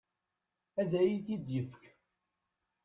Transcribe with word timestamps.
Ad 0.81 0.91
iyi-t-id-ifek. 1.01 1.81